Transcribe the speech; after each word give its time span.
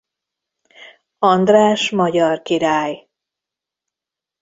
András 1.19 1.89
magyar 1.91 2.41
király. 2.41 3.09